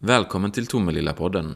Välkommen 0.00 0.52
till 0.52 0.66
Tomelilla-podden. 0.66 1.54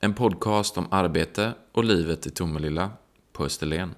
En 0.00 0.14
podcast 0.14 0.78
om 0.78 0.86
arbete 0.90 1.54
och 1.72 1.84
livet 1.84 2.26
i 2.26 2.30
Tomelilla 2.30 2.90
på 3.32 3.44
Österlen. 3.44 3.94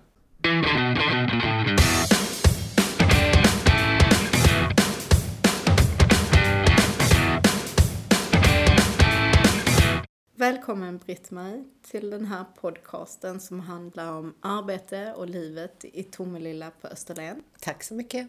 Välkommen 10.34 10.98
Britt-Marie 10.98 11.64
till 11.82 12.10
den 12.10 12.24
här 12.24 12.44
podcasten 12.60 13.40
som 13.40 13.60
handlar 13.60 14.12
om 14.12 14.34
arbete 14.40 15.12
och 15.16 15.28
livet 15.28 15.84
i 15.84 16.02
Tomelilla 16.02 16.70
på 16.70 16.88
Österlen. 16.88 17.42
Tack 17.60 17.82
så 17.82 17.94
mycket. 17.94 18.28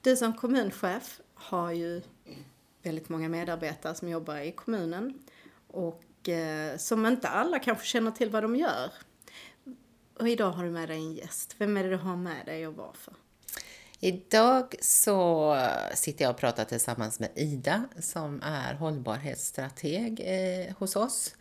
Du 0.00 0.16
som 0.16 0.32
kommunchef 0.32 1.20
har 1.34 1.72
ju 1.72 2.02
väldigt 2.86 3.08
många 3.08 3.28
medarbetare 3.28 3.94
som 3.94 4.08
jobbar 4.08 4.36
i 4.36 4.52
kommunen 4.52 5.18
och 5.68 6.28
eh, 6.28 6.76
som 6.76 7.06
inte 7.06 7.28
alla 7.28 7.58
kanske 7.58 7.86
känner 7.86 8.10
till 8.10 8.30
vad 8.30 8.42
de 8.42 8.56
gör. 8.56 8.92
Och 10.18 10.28
idag 10.28 10.50
har 10.50 10.64
du 10.64 10.70
med 10.70 10.88
dig 10.88 10.96
en 10.96 11.14
gäst. 11.14 11.54
Vem 11.58 11.76
är 11.76 11.84
det 11.84 11.90
du 11.90 11.96
har 11.96 12.16
med 12.16 12.46
dig 12.46 12.66
och 12.66 12.74
varför? 12.74 13.14
Idag 14.00 14.74
så 14.80 15.56
sitter 15.94 16.24
jag 16.24 16.30
och 16.30 16.38
pratar 16.38 16.64
tillsammans 16.64 17.20
med 17.20 17.30
Ida 17.34 17.88
som 17.98 18.42
är 18.42 18.74
hållbarhetsstrateg 18.74 20.20
eh, 20.24 20.74
hos 20.78 20.96
oss 20.96 21.34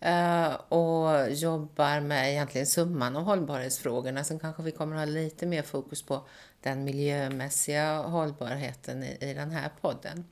eh, 0.00 0.54
och 0.54 1.30
jobbar 1.30 2.00
med 2.00 2.30
egentligen 2.30 2.66
summan 2.66 3.16
av 3.16 3.22
hållbarhetsfrågorna. 3.22 4.24
Sen 4.24 4.38
kanske 4.38 4.62
vi 4.62 4.70
kommer 4.70 4.96
att 4.96 5.00
ha 5.00 5.06
lite 5.14 5.46
mer 5.46 5.62
fokus 5.62 6.02
på 6.02 6.26
den 6.60 6.84
miljömässiga 6.84 7.96
hållbarheten 7.96 9.02
i, 9.02 9.18
i 9.20 9.34
den 9.34 9.50
här 9.50 9.70
podden. 9.80 10.24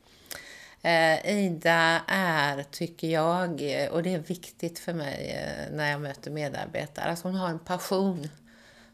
Eh, 0.82 1.44
Ida 1.44 2.04
är, 2.06 2.62
tycker 2.62 3.08
jag, 3.08 3.50
och 3.92 4.02
det 4.02 4.14
är 4.14 4.18
viktigt 4.18 4.78
för 4.78 4.92
mig 4.92 5.30
eh, 5.30 5.76
när 5.76 5.90
jag 5.90 6.00
möter 6.00 6.30
medarbetare, 6.30 7.04
alltså 7.04 7.28
hon 7.28 7.34
har 7.34 7.48
en 7.48 7.58
passion 7.58 8.28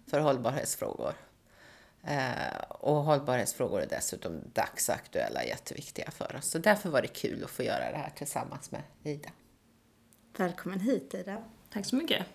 för 0.06 0.20
hållbarhetsfrågor. 0.20 1.14
Eh, 2.04 2.60
och 2.68 2.94
hållbarhetsfrågor 2.94 3.80
är 3.80 3.86
dessutom 3.86 4.40
dagsaktuella, 4.52 5.44
jätteviktiga 5.44 6.10
för 6.10 6.36
oss. 6.36 6.50
Så 6.50 6.58
därför 6.58 6.90
var 6.90 7.02
det 7.02 7.08
kul 7.08 7.44
att 7.44 7.50
få 7.50 7.62
göra 7.62 7.90
det 7.90 7.96
här 7.96 8.12
tillsammans 8.16 8.70
med 8.70 8.82
Ida. 9.02 9.30
Välkommen 10.36 10.80
hit 10.80 11.14
Ida. 11.14 11.42
Tack 11.72 11.86
så 11.86 11.96
mycket. 11.96 12.26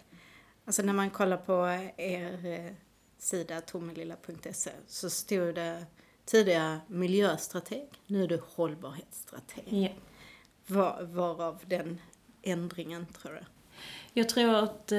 Alltså 0.65 0.81
när 0.81 0.93
man 0.93 1.09
kollar 1.09 1.37
på 1.37 1.67
er 1.97 2.75
sida 3.17 3.61
tomelilla.se 3.61 4.71
så 4.87 5.09
stod 5.09 5.55
det 5.55 5.85
tidigare 6.25 6.79
miljöstrateg, 6.87 7.87
nu 8.07 8.23
är 8.23 8.27
du 8.27 8.41
hållbarhetsstrateg. 8.55 9.63
Ja. 9.65 9.89
Var, 10.67 11.03
varav 11.03 11.61
den 11.65 11.99
ändringen 12.41 13.05
tror 13.05 13.31
du? 13.31 13.39
Jag 14.13 14.29
tror 14.29 14.55
att 14.55 14.91
eh, 14.91 14.97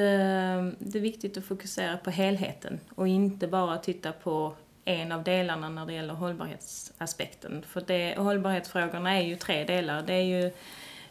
det 0.79 0.95
är 0.95 1.01
viktigt 1.01 1.37
att 1.37 1.45
fokusera 1.45 1.97
på 1.97 2.11
helheten 2.11 2.81
och 2.95 3.09
inte 3.09 3.47
bara 3.47 3.79
titta 3.79 4.13
på 4.13 4.55
en 4.85 5.13
av 5.13 5.25
delarna 5.25 5.69
när 5.69 5.87
det 5.87 5.93
gäller 5.93 6.15
hållbarhetsaspekten. 6.15 7.65
För 7.69 7.81
det, 7.81 8.15
hållbarhetsfrågorna 8.19 9.19
är 9.19 9.23
ju 9.23 9.37
tre 9.37 9.65
delar. 9.65 10.03
Det 10.03 10.15
är 10.15 10.43
ju 10.43 10.53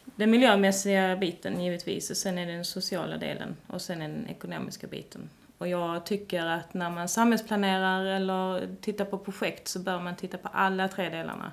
den 0.04 0.30
miljömässiga 0.30 1.16
biten 1.16 1.60
givetvis 1.60 2.10
och 2.10 2.16
sen 2.16 2.38
är 2.38 2.46
det 2.46 2.52
den 2.52 2.64
sociala 2.64 3.16
delen 3.16 3.56
och 3.66 3.82
sen 3.82 4.02
är 4.02 4.08
den 4.08 4.28
ekonomiska 4.28 4.86
biten. 4.86 5.30
Och 5.58 5.68
jag 5.68 6.06
tycker 6.06 6.46
att 6.46 6.74
när 6.74 6.90
man 6.90 7.08
samhällsplanerar 7.08 8.04
eller 8.04 8.68
tittar 8.80 9.04
på 9.04 9.18
projekt 9.18 9.68
så 9.68 9.78
bör 9.78 10.00
man 10.00 10.16
titta 10.16 10.38
på 10.38 10.48
alla 10.52 10.88
tre 10.88 11.08
delarna. 11.08 11.52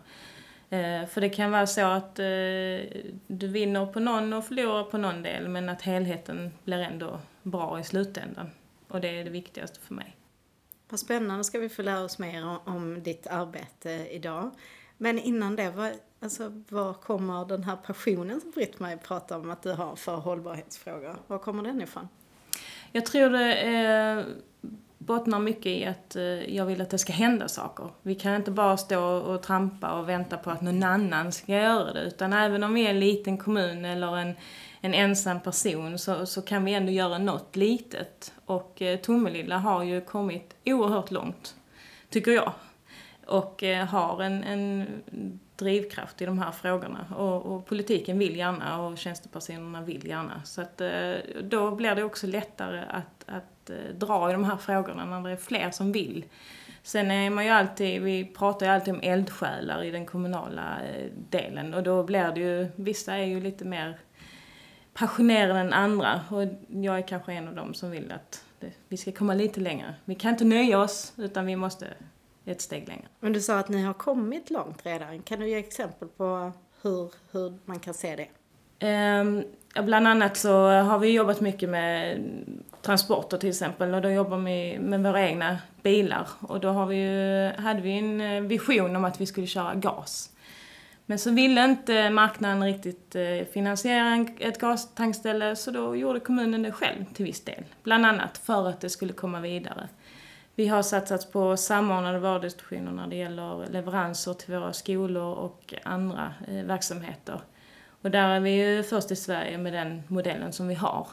Eh, 0.69 1.07
för 1.07 1.21
det 1.21 1.29
kan 1.29 1.51
vara 1.51 1.67
så 1.67 1.85
att 1.85 2.19
eh, 2.19 2.25
du 3.27 3.47
vinner 3.47 3.85
på 3.85 3.99
någon 3.99 4.33
och 4.33 4.45
förlorar 4.45 4.83
på 4.83 4.97
någon 4.97 5.23
del 5.23 5.47
men 5.47 5.69
att 5.69 5.81
helheten 5.81 6.51
blir 6.63 6.79
ändå 6.79 7.19
bra 7.43 7.79
i 7.79 7.83
slutändan. 7.83 8.49
Och 8.87 9.01
det 9.01 9.19
är 9.19 9.23
det 9.23 9.29
viktigaste 9.29 9.79
för 9.79 9.93
mig. 9.93 10.15
Vad 10.89 10.99
spännande 10.99 11.43
ska 11.43 11.59
vi 11.59 11.69
få 11.69 11.81
lära 11.81 12.03
oss 12.03 12.19
mer 12.19 12.45
om, 12.45 12.59
om 12.65 13.03
ditt 13.03 13.27
arbete 13.27 14.07
idag. 14.11 14.51
Men 14.97 15.19
innan 15.19 15.55
det, 15.55 15.71
vad, 15.71 15.91
alltså, 16.19 16.63
var 16.69 16.93
kommer 16.93 17.45
den 17.45 17.63
här 17.63 17.75
passionen 17.75 18.41
som 18.41 18.51
Britt-Marie 18.51 18.97
pratar 18.97 19.39
om 19.39 19.51
att 19.51 19.63
du 19.63 19.71
har 19.71 19.95
för 19.95 20.15
hållbarhetsfrågor? 20.15 21.15
Var 21.27 21.37
kommer 21.37 21.63
den 21.63 21.81
ifrån? 21.81 22.07
Jag 22.91 23.05
tror 23.05 23.29
det 23.29 23.55
eh, 23.55 24.25
bottnar 24.97 25.39
mycket 25.39 25.65
i 25.65 25.85
att 25.85 26.15
eh, 26.15 26.55
jag 26.55 26.65
vill 26.65 26.81
att 26.81 26.89
det 26.89 26.97
ska 26.97 27.13
hända 27.13 27.47
saker. 27.47 27.89
Vi 28.01 28.15
kan 28.15 28.35
inte 28.35 28.51
bara 28.51 28.77
stå 28.77 29.03
och 29.03 29.43
trampa 29.43 29.91
och 29.91 30.09
vänta 30.09 30.37
på 30.37 30.51
att 30.51 30.61
någon 30.61 30.83
annan 30.83 31.31
ska 31.31 31.51
göra 31.51 31.93
det. 31.93 32.01
Utan 32.01 32.33
även 32.33 32.63
om 32.63 32.73
vi 32.73 32.85
är 32.85 32.89
en 32.89 32.99
liten 32.99 33.37
kommun 33.37 33.85
eller 33.85 34.17
en, 34.17 34.33
en 34.81 34.93
ensam 34.93 35.39
person 35.39 35.99
så, 35.99 36.25
så 36.25 36.41
kan 36.41 36.65
vi 36.65 36.73
ändå 36.73 36.91
göra 36.91 37.17
något 37.17 37.55
litet. 37.55 38.33
Och 38.45 38.81
eh, 38.81 38.99
Tomelilla 38.99 39.57
har 39.57 39.83
ju 39.83 40.01
kommit 40.01 40.55
oerhört 40.65 41.11
långt, 41.11 41.55
tycker 42.09 42.31
jag. 42.31 42.53
Och 43.25 43.63
eh, 43.63 43.85
har 43.85 44.21
en, 44.21 44.43
en 44.43 44.87
drivkraft 45.55 46.21
i 46.21 46.25
de 46.25 46.39
här 46.39 46.51
frågorna. 46.51 47.05
Och, 47.17 47.45
och, 47.45 47.65
politiken 47.65 48.19
vill 48.19 48.35
gärna 48.35 48.81
och 48.81 48.97
tjänstepersonerna 48.97 49.81
vill 49.81 50.07
gärna. 50.07 50.41
Så 50.43 50.61
att 50.61 50.81
eh, 50.81 51.13
då 51.43 51.71
blir 51.71 51.95
det 51.95 52.03
också 52.03 52.27
lättare 52.27 52.83
att, 52.89 53.25
att 53.25 53.69
eh, 53.69 53.95
dra 53.95 54.29
i 54.29 54.33
de 54.33 54.43
här 54.43 54.57
frågorna 54.57 55.05
när 55.05 55.21
det 55.21 55.31
är 55.31 55.37
fler 55.37 55.71
som 55.71 55.91
vill. 55.91 56.25
Sen 56.83 57.11
är 57.11 57.29
man 57.29 57.45
ju 57.45 57.51
alltid, 57.51 58.01
vi 58.01 58.25
pratar 58.25 58.65
ju 58.65 58.71
alltid 58.71 58.93
om 58.93 58.99
eldsjälar 59.03 59.83
i 59.83 59.91
den 59.91 60.05
kommunala 60.05 60.77
delen 61.29 61.73
och 61.73 61.83
då 61.83 62.03
blir 62.03 62.31
det 62.31 62.39
ju, 62.39 62.67
vissa 62.75 63.17
är 63.17 63.25
ju 63.25 63.41
lite 63.41 63.65
mer 63.65 63.97
passionerade 64.93 65.59
än 65.59 65.73
andra 65.73 66.21
och 66.29 66.41
jag 66.67 66.97
är 66.97 67.07
kanske 67.07 67.33
en 67.33 67.47
av 67.47 67.55
dem 67.55 67.73
som 67.73 67.91
vill 67.91 68.11
att 68.11 68.45
det, 68.59 68.71
vi 68.87 68.97
ska 68.97 69.11
komma 69.11 69.33
lite 69.33 69.59
längre. 69.59 69.93
Vi 70.05 70.15
kan 70.15 70.31
inte 70.31 70.45
nöja 70.45 70.79
oss 70.79 71.13
utan 71.17 71.45
vi 71.45 71.55
måste 71.55 71.87
ett 72.45 72.61
steg 72.61 72.87
längre. 72.87 73.07
Men 73.19 73.33
du 73.33 73.41
sa 73.41 73.59
att 73.59 73.69
ni 73.69 73.81
har 73.81 73.93
kommit 73.93 74.49
långt 74.49 74.85
redan. 74.85 75.21
Kan 75.21 75.39
du 75.39 75.49
ge 75.49 75.55
exempel 75.55 76.07
på 76.07 76.51
hur, 76.81 77.13
hur 77.31 77.57
man 77.65 77.79
kan 77.79 77.93
se 77.93 78.15
det? 78.15 78.27
Um, 79.19 79.43
bland 79.85 80.07
annat 80.07 80.37
så 80.37 80.67
har 80.67 80.99
vi 80.99 81.11
jobbat 81.11 81.41
mycket 81.41 81.69
med 81.69 82.19
transporter 82.81 83.37
till 83.37 83.49
exempel 83.49 83.93
och 83.93 84.01
då 84.01 84.09
jobbar 84.09 84.37
vi 84.37 84.79
med 84.79 85.03
våra 85.03 85.21
egna 85.21 85.57
bilar 85.83 86.27
och 86.39 86.59
då 86.59 86.69
har 86.69 86.85
vi 86.85 86.95
ju, 86.95 87.51
hade 87.61 87.81
vi 87.81 87.91
en 87.91 88.21
eh, 88.21 88.41
vision 88.41 88.95
om 88.95 89.05
att 89.05 89.21
vi 89.21 89.25
skulle 89.25 89.47
köra 89.47 89.75
gas. 89.75 90.29
Men 91.05 91.19
så 91.19 91.31
ville 91.31 91.65
inte 91.65 92.09
marknaden 92.09 92.63
riktigt 92.63 93.15
eh, 93.15 93.47
finansiera 93.53 94.25
ett 94.39 94.59
gastankställe 94.59 95.55
så 95.55 95.71
då 95.71 95.95
gjorde 95.95 96.19
kommunen 96.19 96.61
det 96.61 96.71
själv 96.71 97.05
till 97.13 97.25
viss 97.25 97.43
del. 97.43 97.63
Bland 97.83 98.05
annat 98.05 98.37
för 98.37 98.69
att 98.69 98.81
det 98.81 98.89
skulle 98.89 99.13
komma 99.13 99.39
vidare. 99.39 99.89
Vi 100.61 100.67
har 100.67 100.81
satsat 100.81 101.31
på 101.31 101.57
samordnade 101.57 102.19
varudistributioner 102.19 102.91
när 102.91 103.07
det 103.07 103.15
gäller 103.15 103.67
leveranser 103.67 104.33
till 104.33 104.53
våra 104.53 104.73
skolor 104.73 105.35
och 105.35 105.73
andra 105.83 106.33
eh, 106.47 106.65
verksamheter. 106.65 107.41
Och 108.01 108.11
där 108.11 108.29
är 108.29 108.39
vi 108.39 108.49
ju 108.49 108.83
först 108.83 109.11
i 109.11 109.15
Sverige 109.15 109.57
med 109.57 109.73
den 109.73 110.03
modellen 110.07 110.53
som 110.53 110.67
vi 110.67 110.73
har. 110.73 111.07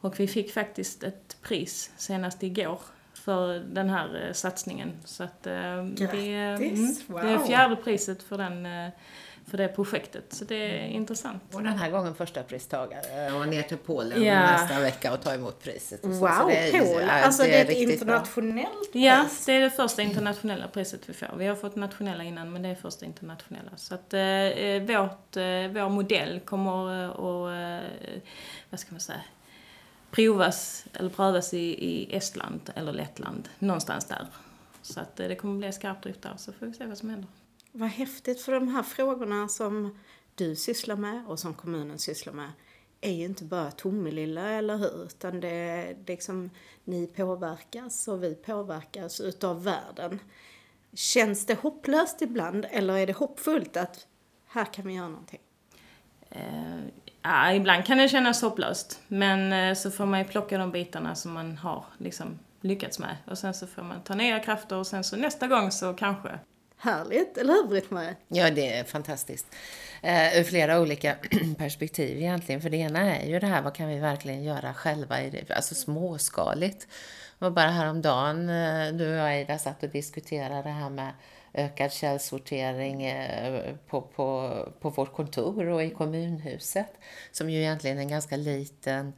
Och 0.00 0.20
vi 0.20 0.28
fick 0.28 0.52
faktiskt 0.52 1.02
ett 1.02 1.36
pris 1.42 1.92
senast 1.96 2.42
igår 2.42 2.80
för 3.14 3.58
den 3.58 3.90
här 3.90 4.26
eh, 4.26 4.32
satsningen. 4.32 4.92
Så 5.04 5.24
att, 5.24 5.46
eh, 5.46 5.84
Grattis! 5.84 6.10
Det, 6.10 6.34
mm, 6.34 6.94
wow. 7.06 7.20
det 7.22 7.28
är 7.28 7.38
fjärde 7.38 7.76
priset 7.76 8.22
för 8.22 8.38
den 8.38 8.66
för 9.50 9.58
det 9.58 9.68
projektet. 9.68 10.24
Så 10.32 10.44
det 10.44 10.54
är 10.54 10.78
mm. 10.78 10.96
intressant. 10.96 11.42
Och 11.52 11.62
den 11.62 11.78
här 11.78 11.90
gången 11.90 12.14
första 12.14 12.42
pristagare 12.42 13.32
och 13.32 13.48
ner 13.48 13.62
till 13.62 13.76
Polen 13.76 14.22
ja. 14.22 14.40
nästa 14.40 14.80
vecka 14.80 15.12
och 15.12 15.22
ta 15.22 15.34
emot 15.34 15.62
priset. 15.62 16.04
Wow, 16.04 16.12
så 16.12 16.46
det 16.46 16.68
är, 16.68 16.92
Polen! 16.92 17.08
Alltså 17.10 17.42
det 17.42 17.60
är 17.60 17.64
ett 17.64 17.70
internationellt 17.70 18.92
pris? 18.92 19.04
Ja, 19.04 19.26
det 19.46 19.52
är 19.52 19.60
det 19.60 19.70
första 19.70 20.02
internationella 20.02 20.68
priset 20.68 21.08
vi 21.08 21.12
får. 21.12 21.28
Vi 21.36 21.46
har 21.46 21.56
fått 21.56 21.76
nationella 21.76 22.24
innan 22.24 22.52
men 22.52 22.62
det 22.62 22.68
är 22.68 22.74
första 22.74 23.06
internationella. 23.06 23.70
Så 23.76 23.94
att 23.94 24.14
eh, 24.14 24.20
eh 24.20 24.82
vårt, 24.82 25.36
eh, 25.36 25.42
vår 25.72 25.88
modell 25.88 26.40
kommer 26.40 27.08
att, 27.08 27.82
eh, 27.84 28.22
vad 28.70 28.80
ska 28.80 28.92
man 28.92 29.00
säga, 29.00 29.20
provas 30.10 30.84
eller 30.92 31.10
prövas 31.10 31.54
i, 31.54 31.58
i 31.58 32.16
Estland 32.16 32.70
eller 32.74 32.92
Lettland, 32.92 33.48
någonstans 33.58 34.04
där. 34.04 34.26
Så 34.82 35.00
att 35.00 35.16
det 35.16 35.34
kommer 35.34 35.58
bli 35.58 35.72
skarpt 35.72 36.02
drift 36.02 36.22
där, 36.22 36.34
så 36.36 36.52
får 36.52 36.66
vi 36.66 36.72
se 36.72 36.86
vad 36.86 36.98
som 36.98 37.10
händer. 37.10 37.28
Vad 37.72 37.88
häftigt, 37.88 38.40
för 38.40 38.52
de 38.52 38.68
här 38.68 38.82
frågorna 38.82 39.48
som 39.48 39.98
du 40.34 40.56
sysslar 40.56 40.96
med 40.96 41.26
och 41.26 41.38
som 41.38 41.54
kommunen 41.54 41.98
sysslar 41.98 42.32
med 42.32 42.50
är 43.00 43.12
ju 43.12 43.24
inte 43.24 43.44
bara 43.44 43.70
Tomelilla, 43.70 44.48
eller 44.48 44.76
hur? 44.76 45.04
Utan 45.04 45.40
det 45.40 45.48
är 45.48 45.96
liksom, 46.06 46.50
ni 46.84 47.06
påverkas 47.06 48.08
och 48.08 48.22
vi 48.22 48.34
påverkas 48.34 49.20
utav 49.20 49.64
världen. 49.64 50.18
Känns 50.94 51.46
det 51.46 51.54
hopplöst 51.60 52.22
ibland 52.22 52.66
eller 52.70 52.98
är 52.98 53.06
det 53.06 53.16
hoppfullt 53.16 53.76
att 53.76 54.06
här 54.46 54.64
kan 54.64 54.86
vi 54.86 54.94
göra 54.94 55.08
någonting? 55.08 55.40
Uh, 56.36 56.80
ja, 57.22 57.52
ibland 57.52 57.84
kan 57.84 57.98
det 57.98 58.08
kännas 58.08 58.42
hopplöst. 58.42 59.00
Men 59.08 59.68
uh, 59.68 59.74
så 59.74 59.90
får 59.90 60.06
man 60.06 60.18
ju 60.18 60.24
plocka 60.24 60.58
de 60.58 60.72
bitarna 60.72 61.14
som 61.14 61.32
man 61.32 61.58
har 61.58 61.84
liksom 61.98 62.38
lyckats 62.60 62.98
med. 62.98 63.16
Och 63.26 63.38
sen 63.38 63.54
så 63.54 63.66
får 63.66 63.82
man 63.82 64.02
ta 64.02 64.14
nya 64.14 64.40
krafter 64.40 64.76
och 64.76 64.86
sen 64.86 65.04
så 65.04 65.16
nästa 65.16 65.46
gång 65.46 65.70
så 65.70 65.94
kanske 65.94 66.38
Härligt, 66.82 67.38
eller 67.38 67.52
hur 67.52 67.68
Britt-Marie? 67.68 68.16
Ja, 68.28 68.50
det 68.50 68.76
är 68.76 68.84
fantastiskt. 68.84 69.46
Uh, 70.04 70.38
ur 70.38 70.44
flera 70.44 70.80
olika 70.80 71.16
perspektiv 71.58 72.18
egentligen. 72.18 72.60
För 72.60 72.70
det 72.70 72.76
ena 72.76 73.16
är 73.16 73.28
ju 73.28 73.38
det 73.38 73.46
här, 73.46 73.62
vad 73.62 73.74
kan 73.74 73.88
vi 73.88 73.98
verkligen 73.98 74.42
göra 74.42 74.74
själva, 74.74 75.22
i 75.22 75.30
det, 75.30 75.54
alltså 75.54 75.74
småskaligt. 75.74 76.80
Det 77.38 77.44
var 77.44 77.50
bara 77.50 77.70
häromdagen 77.70 78.48
eh, 78.48 78.92
du 78.92 79.08
och 79.08 79.18
jag 79.18 79.40
Ida 79.40 79.58
satt 79.58 79.82
och 79.82 79.88
diskuterade 79.88 80.62
det 80.62 80.68
här 80.68 80.90
med 80.90 81.12
ökad 81.54 81.92
källsortering 81.92 83.02
eh, 83.04 83.74
på, 83.86 84.00
på, 84.00 84.56
på 84.80 84.90
vårt 84.90 85.12
kontor 85.12 85.66
och 85.66 85.84
i 85.84 85.90
kommunhuset. 85.90 86.92
Som 87.32 87.50
ju 87.50 87.58
egentligen 87.58 87.98
är 87.98 88.02
en 88.02 88.08
ganska 88.08 88.36
liten 88.36 89.12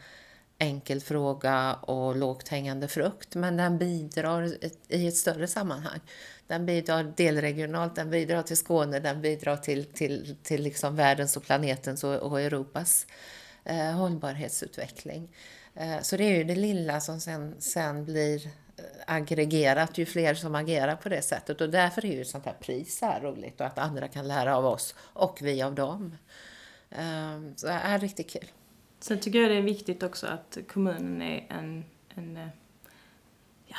enkel 0.63 1.01
fråga 1.01 1.75
och 1.75 2.17
lågt 2.17 2.49
hängande 2.49 2.89
frukt, 2.89 3.35
men 3.35 3.57
den 3.57 3.79
bidrar 3.79 4.65
i 4.89 5.07
ett 5.07 5.17
större 5.17 5.47
sammanhang. 5.47 6.01
Den 6.47 6.67
bidrar 6.67 7.13
delregionalt, 7.17 7.95
den 7.95 8.11
bidrar 8.11 8.43
till 8.43 8.57
Skåne, 8.57 9.01
den 9.01 9.23
bidrar 9.23 9.57
till, 9.57 9.85
till, 9.85 10.37
till 10.43 10.63
liksom 10.63 10.97
världens 10.97 11.37
och 11.37 11.43
planetens 11.43 12.05
och, 12.05 12.15
och 12.15 12.41
Europas 12.41 13.07
eh, 13.65 13.93
hållbarhetsutveckling. 13.93 15.29
Eh, 15.75 16.01
så 16.03 16.17
det 16.17 16.25
är 16.25 16.37
ju 16.37 16.45
det 16.45 16.55
lilla 16.55 17.01
som 17.01 17.21
sen, 17.21 17.55
sen 17.59 18.05
blir 18.05 18.47
eh, 18.47 18.85
aggregerat 19.07 19.99
ju 19.99 20.07
fler 20.07 20.35
som 20.35 20.55
agerar 20.55 20.97
på 20.97 21.09
det 21.09 21.23
sättet 21.23 21.61
och 21.61 21.71
därför 21.71 22.07
är 22.07 22.13
ju 22.13 22.25
sånt 22.25 22.45
här 22.45 22.57
pris 22.61 23.01
här 23.03 23.21
roligt 23.21 23.61
och 23.61 23.67
att 23.67 23.79
andra 23.79 24.09
kan 24.09 24.29
lära 24.29 24.57
av 24.57 24.67
oss 24.67 24.95
och 24.99 25.39
vi 25.43 25.63
av 25.63 25.75
dem. 25.75 26.17
Eh, 26.91 27.41
så 27.57 27.67
det 27.67 27.73
är 27.73 27.99
riktigt 27.99 28.31
kul. 28.31 28.49
Sen 29.03 29.21
tycker 29.21 29.43
jag 29.43 29.51
det 29.51 29.57
är 29.57 29.63
viktigt 29.63 30.03
också 30.03 30.27
att 30.27 30.59
kommunen 30.73 31.23
är 31.23 31.47
en, 31.49 31.85
en 32.15 32.37
eh, 32.37 32.49
ja, 33.67 33.77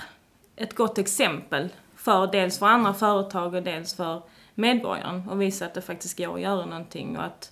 ett 0.56 0.76
gott 0.76 0.98
exempel 0.98 1.70
för 1.96 2.28
dels 2.28 2.60
för 2.60 2.66
andra 2.66 2.94
företag 2.94 3.54
och 3.54 3.64
dels 3.64 3.94
för 3.94 4.22
medborgaren 4.56 5.30
och 5.30 5.42
visa 5.42 5.66
att 5.66 5.74
det 5.74 5.82
faktiskt 5.82 6.18
går 6.18 6.36
att 6.36 6.42
göra 6.42 6.66
någonting 6.66 7.18
och 7.18 7.24
att, 7.24 7.52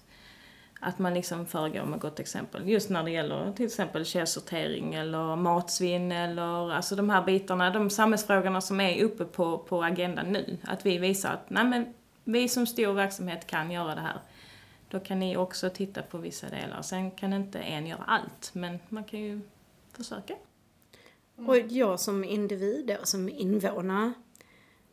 att 0.79 0.99
man 0.99 1.13
liksom 1.13 1.45
föregår 1.45 1.85
med 1.85 1.99
gott 1.99 2.19
exempel. 2.19 2.69
Just 2.69 2.89
när 2.89 3.03
det 3.03 3.11
gäller 3.11 3.53
till 3.53 3.65
exempel 3.65 4.05
källsortering 4.05 4.93
eller 4.93 5.35
matsvinn 5.35 6.11
eller 6.11 6.71
alltså 6.71 6.95
de 6.95 7.09
här 7.09 7.21
bitarna, 7.21 7.69
de 7.69 7.89
samhällsfrågorna 7.89 8.61
som 8.61 8.81
är 8.81 9.03
uppe 9.03 9.25
på, 9.25 9.57
på 9.57 9.83
agendan 9.83 10.25
nu. 10.25 10.57
Att 10.63 10.85
vi 10.85 10.97
visar 10.97 11.33
att 11.33 11.49
nej 11.49 11.63
men, 11.63 11.93
vi 12.23 12.49
som 12.49 12.67
stor 12.67 12.93
verksamhet 12.93 13.47
kan 13.47 13.71
göra 13.71 13.95
det 13.95 14.01
här. 14.01 14.19
Då 14.91 14.99
kan 14.99 15.19
ni 15.19 15.37
också 15.37 15.69
titta 15.69 16.01
på 16.01 16.17
vissa 16.17 16.49
delar. 16.49 16.81
Sen 16.81 17.11
kan 17.11 17.33
inte 17.33 17.59
en 17.59 17.87
göra 17.87 18.03
allt, 18.03 18.51
men 18.53 18.79
man 18.89 19.03
kan 19.03 19.19
ju 19.19 19.41
försöka. 19.93 20.35
Mm. 21.37 21.49
Och 21.49 21.57
jag 21.57 21.99
som 21.99 22.23
individ 22.23 22.97
och 23.01 23.07
som 23.07 23.29
invånare, 23.29 24.13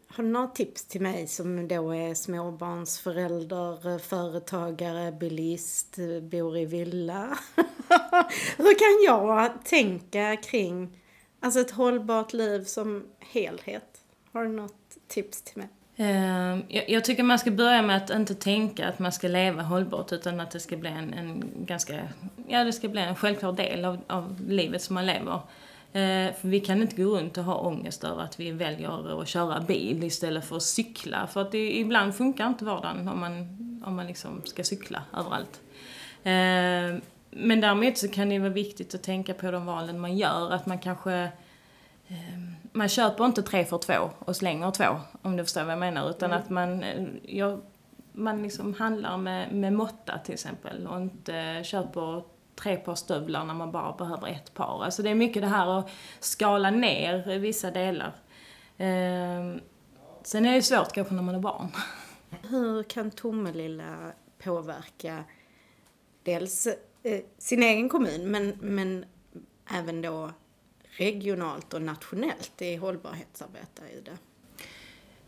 har 0.09 0.25
du 0.25 0.31
några 0.31 0.47
tips 0.47 0.85
till 0.85 1.01
mig 1.01 1.27
som 1.27 1.69
då 1.69 1.95
är 1.95 2.15
småbarnsförälder, 2.15 3.99
företagare, 3.99 5.13
bilist, 5.13 5.97
bor 6.23 6.57
i 6.57 6.65
villa? 6.65 7.39
Hur 8.57 8.79
kan 8.79 9.05
jag 9.05 9.65
tänka 9.65 10.37
kring 10.37 11.01
alltså 11.41 11.61
ett 11.61 11.71
hållbart 11.71 12.33
liv 12.33 12.65
som 12.65 13.07
helhet? 13.19 14.01
Har 14.33 14.45
du 14.45 14.49
något 14.49 14.97
tips 15.09 15.43
till 15.43 15.59
mig? 15.59 15.69
Ehm, 16.01 16.63
jag 16.69 17.05
tycker 17.05 17.23
man 17.23 17.39
ska 17.39 17.51
börja 17.51 17.83
med 17.83 17.97
att 17.97 18.11
inte 18.11 18.35
tänka 18.35 18.89
att 18.89 18.99
man 18.99 19.13
ska 19.13 19.29
leva 19.29 19.63
hållbart 19.63 20.13
utan 20.13 20.41
att 20.41 20.51
det 20.51 20.61
ska 20.61 20.77
bli 20.77 20.91
en, 20.91 21.15
en 21.15 21.45
ganska, 21.57 22.09
ja 22.49 22.65
det 22.65 22.73
ska 22.73 22.89
bli 22.89 23.01
en 23.01 23.15
självklar 23.17 23.53
del 23.53 23.85
av, 23.85 23.99
av 24.07 24.41
livet 24.49 24.83
som 24.83 24.95
man 24.95 25.07
lever. 25.07 25.41
Ehm, 25.93 26.33
för 26.41 26.49
vi 26.49 26.61
kan 26.61 26.83
inte 26.83 27.03
gå 27.03 27.17
runt 27.17 27.39
och 27.39 27.45
ha 27.45 27.55
ångest 27.55 28.05
över 28.05 28.23
att 28.23 28.41
vi 28.41 28.51
väljer 28.51 29.23
att 29.23 29.29
köra 29.29 29.61
bil 29.61 30.05
istället 30.05 30.45
för 30.45 30.57
att 30.57 30.63
cykla. 30.63 31.27
För 31.27 31.43
att 31.43 31.53
det, 31.53 31.79
ibland 31.79 32.15
funkar 32.15 32.47
inte 32.47 32.65
vardagen 32.65 33.09
om 33.09 33.21
man, 33.21 33.33
om 33.87 33.97
man 33.97 34.07
liksom 34.07 34.43
ska 34.45 34.65
cykla 34.65 35.03
överallt. 35.17 35.61
Ehm, 36.25 37.01
men 37.31 37.61
däremot 37.61 37.99
så 37.99 38.09
kan 38.09 38.29
det 38.29 38.39
vara 38.39 38.51
viktigt 38.51 38.95
att 38.95 39.03
tänka 39.03 39.35
på 39.35 39.51
de 39.51 39.67
valen 39.67 40.01
man 40.01 40.17
gör. 40.17 40.53
Att 40.53 40.67
man 40.67 40.79
kanske 40.79 41.29
man 42.73 42.89
köper 42.89 43.25
inte 43.25 43.43
tre 43.43 43.65
för 43.65 43.79
två 43.79 44.11
och 44.19 44.37
slänger 44.37 44.71
två, 44.71 45.01
om 45.23 45.37
du 45.37 45.45
förstår 45.45 45.63
vad 45.63 45.73
jag 45.73 45.79
menar. 45.79 46.11
Utan 46.11 46.31
mm. 46.31 46.43
att 46.43 46.51
man, 46.51 46.85
jag, 47.23 47.61
man 48.13 48.43
liksom 48.43 48.75
handlar 48.75 49.17
med, 49.17 49.53
med 49.53 49.73
måtta 49.73 50.19
till 50.19 50.35
exempel 50.35 50.87
och 50.87 51.01
inte 51.01 51.63
köper 51.65 52.23
tre 52.55 52.77
par 52.77 52.95
stövlar 52.95 53.45
när 53.45 53.55
man 53.55 53.73
bara 53.73 53.93
behöver 53.93 54.29
ett 54.29 54.55
par. 54.55 54.85
Alltså 54.85 55.03
det 55.03 55.11
är 55.11 55.15
mycket 55.15 55.43
det 55.43 55.49
här 55.49 55.79
att 55.79 55.91
skala 56.21 56.71
ner 56.71 57.39
vissa 57.39 57.71
delar. 57.71 58.13
Eh, 58.77 59.61
sen 60.23 60.47
är 60.47 60.55
det 60.55 60.63
svårt 60.63 60.93
kanske 60.93 61.15
när 61.15 61.23
man 61.23 61.35
är 61.35 61.41
barn. 61.41 61.69
Hur 62.49 62.83
kan 62.83 63.11
Tomelilla 63.11 64.13
påverka 64.45 65.25
dels 66.23 66.67
eh, 67.03 67.21
sin 67.39 67.63
egen 67.63 67.89
kommun 67.89 68.31
men, 68.31 68.59
men 68.61 69.05
även 69.71 70.03
då 70.03 70.31
regionalt 70.99 71.75
och 71.75 71.83
nationellt 71.83 72.63
i 72.63 72.77
hållbarhetsarbete 72.77 73.83
i 73.97 74.01
det? 74.01 74.17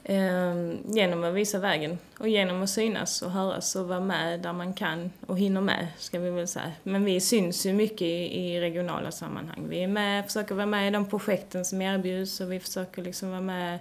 Ehm, 0.05 0.79
genom 0.87 1.25
att 1.25 1.35
visa 1.35 1.59
vägen 1.59 1.99
och 2.19 2.29
genom 2.29 2.63
att 2.63 2.71
synas 2.71 3.23
och 3.23 3.31
höras 3.31 3.77
och 3.77 3.89
vara 3.89 4.01
med 4.01 4.41
där 4.41 4.53
man 4.53 4.75
kan 4.75 5.11
och 5.27 5.39
hinner 5.39 5.61
med, 5.61 5.87
ska 5.99 6.19
vi 6.19 6.31
väl 6.31 6.49
säga. 6.49 6.73
Men 6.83 7.05
vi 7.05 7.21
syns 7.21 7.67
ju 7.67 7.73
mycket 7.73 8.03
i, 8.03 8.61
regionala 8.61 9.11
sammanhang. 9.11 9.67
Vi 9.69 9.83
är 9.83 9.89
med, 9.89 10.27
försöker 10.27 10.55
vara 10.55 10.67
med 10.67 10.89
i 10.89 10.91
de 10.91 11.09
projekten 11.09 11.65
som 11.65 11.83
erbjuds 11.83 12.41
och 12.41 12.53
vi 12.53 12.61
försöker 12.61 13.03
liksom 13.03 13.31
vara 13.31 13.41
med 13.41 13.79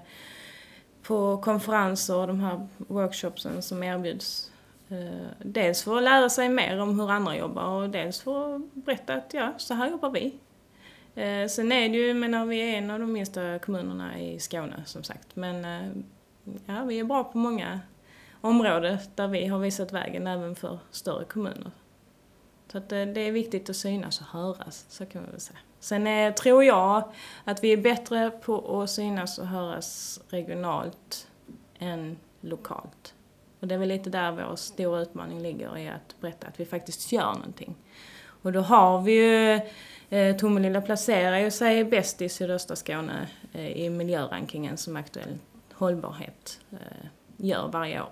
på 1.04 1.38
konferenser 1.38 2.16
och 2.16 2.28
de 2.28 2.40
här 2.40 2.68
workshopsen 2.78 3.62
som 3.62 3.84
erbjuds. 3.84 4.52
Ehm, 4.90 5.26
dels 5.44 5.84
för 5.84 5.98
att 5.98 6.04
lära 6.04 6.30
sig 6.30 6.50
mer 6.50 6.80
om 6.80 7.00
hur 7.00 7.12
andra 7.12 7.38
jobbar 7.38 7.64
och 7.64 7.90
dels 7.90 8.22
för 8.22 8.56
att 8.56 8.62
berätta 8.74 9.14
att 9.14 9.34
ja, 9.34 9.54
så 9.58 9.74
här 9.74 9.90
jobbar 9.90 10.10
vi. 10.10 10.34
Eh, 11.16 11.48
sen 11.48 11.72
är 11.72 11.90
det 11.90 11.98
ju, 11.98 12.14
menar 12.14 12.46
vi 12.46 12.60
är 12.60 12.78
en 12.78 12.92
av 12.92 13.00
de 13.00 13.14
minsta 13.14 13.60
kommunerna 13.60 14.20
i 14.20 14.40
Skåne 14.40 14.84
som 14.86 15.04
sagt. 15.04 15.36
Men 15.36 15.66
eh, 15.66 15.92
ja, 16.66 16.84
vi 16.84 17.00
är 17.00 17.04
bra 17.04 17.24
på 17.24 17.38
många 17.38 17.80
områden 18.42 18.98
där 19.16 19.28
vi 19.28 19.48
har 19.48 19.60
visat 19.60 19.92
vägen 19.92 20.28
även 20.28 20.56
för 20.56 20.80
större 20.92 21.26
kommuner. 21.26 21.72
Så 22.72 22.78
att 22.78 22.90
det, 22.90 23.02
eh, 23.02 23.08
det 23.08 23.22
är 23.22 23.32
viktigt 23.32 23.70
att 23.70 23.76
synas 23.76 24.22
och 24.22 24.28
höras, 24.28 24.86
så 24.90 25.06
kan 25.06 25.22
man 25.22 25.32
väl 25.32 25.40
säga. 25.40 25.60
Sen 25.80 26.08
är, 26.08 26.32
tror 26.32 26.64
jag 26.64 27.04
att 27.44 27.64
vi 27.64 27.74
är 27.74 27.78
bättre 27.78 28.32
på 28.32 28.82
att 28.82 28.90
synas 28.90 29.38
och 29.40 29.48
höras 29.48 30.22
regionalt 30.30 31.28
än 31.80 32.18
lokalt. 32.42 33.14
Och 33.60 33.68
det 33.68 33.76
är 33.76 33.80
väl 33.80 33.90
lite 33.90 34.10
där 34.10 34.32
vår 34.32 34.56
stora 34.56 35.02
utmaning 35.02 35.42
ligger, 35.42 35.78
i 35.78 35.90
att 35.90 36.16
berätta 36.20 36.48
att 36.48 36.60
vi 36.60 36.66
faktiskt 36.66 37.12
gör 37.12 37.34
någonting. 37.34 37.76
Och 38.42 38.52
då 38.52 38.60
har 38.60 39.02
vi 39.02 39.12
ju 39.12 39.54
Eh, 39.54 39.68
Tomelilla 40.40 40.82
placerar 40.82 41.40
ju 41.40 41.52
sig 41.52 41.84
bäst 41.84 42.22
i 42.22 42.30
sydöstra 42.30 42.76
Skåne 42.76 43.28
eh, 43.54 43.72
i 43.72 43.90
miljörankingen 43.90 44.78
som 44.78 44.96
Aktuell 44.96 45.38
Hållbarhet 45.74 46.60
eh, 46.72 47.08
gör 47.38 47.68
varje 47.68 48.02
år. 48.02 48.10